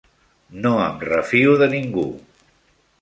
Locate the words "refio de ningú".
1.09-2.07